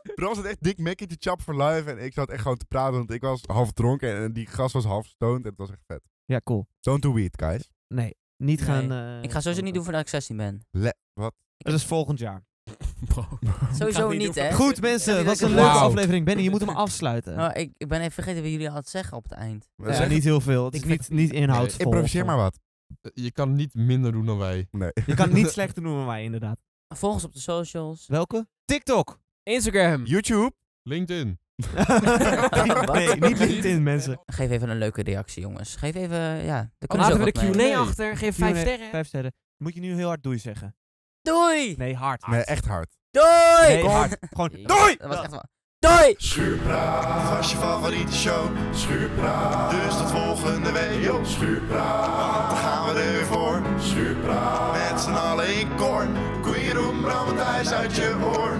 [0.15, 1.91] Bram zat echt dik Mackie te chap voor live.
[1.91, 4.17] En ik zat echt gewoon te praten, want ik was half dronken.
[4.17, 5.43] En die gast was half stoned.
[5.43, 6.03] En het was echt vet.
[6.25, 6.67] Ja, cool.
[6.81, 7.71] Don't do weed, guys.
[7.95, 8.93] Nee, niet Nee, gaan...
[8.93, 10.61] eh, Ik ga sowieso niet doen voordat ik 16 ben.
[10.71, 11.35] Le wat?
[11.57, 12.47] Dat is volgend jaar.
[13.09, 13.27] Bro.
[13.75, 14.53] Sowieso niet hè?
[14.53, 16.25] Goed mensen, dat was een leuke aflevering.
[16.25, 17.39] Benny, je moet hem afsluiten.
[17.39, 19.69] Oh, ik, ik ben even vergeten wat jullie hadden zeggen op het eind.
[19.77, 20.65] We Ja, zeggen- niet heel veel.
[20.65, 21.85] Het is Ik niet, niet inhoudsvol.
[21.85, 22.59] Improviseer maar wat.
[23.01, 24.67] Eh, Je kan niet minder doen dan wij.
[24.71, 24.91] Nee.
[25.07, 26.59] Je kan niet slechter doen dan wij, inderdaad.
[26.95, 28.07] Volg ons op de socials.
[28.07, 28.47] Welke?
[28.65, 29.21] TikTok.
[29.43, 30.05] Instagram.
[30.05, 30.53] YouTube?
[30.83, 31.39] LinkedIn.
[32.93, 34.21] nee, niet LinkedIn, mensen.
[34.27, 35.77] Geef even een leuke reactie, jongens.
[35.77, 38.17] Geef even, ja, daar Laten we de Q&A achter.
[38.17, 38.91] Geef vijf sterren.
[38.91, 39.33] Vijf sterren.
[39.57, 40.77] Moet je nu heel hard doei zeggen.
[41.23, 41.75] Doei!
[41.77, 42.27] Nee, hard.
[42.27, 42.97] Nee, echt hard.
[43.11, 43.69] Doei!
[43.69, 44.17] Nee, hard.
[44.31, 44.67] Gewoon Doei!
[44.67, 44.97] doei!
[44.97, 45.45] Dat was echt wel...
[45.79, 46.15] Doei!
[46.17, 48.51] Schuurpraat was je favoriete show.
[48.75, 51.03] Schuurpraat, dus tot volgende week.
[51.03, 53.63] Yo, Schuurpraat, want dan gaan we er weer voor.
[53.81, 56.07] Schuurpraat, met z'n allen in koor.
[56.43, 58.57] Koeien roem, Bram en uit je oor.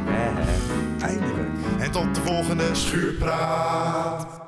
[1.93, 4.48] Tot de volgende Schuurpraat.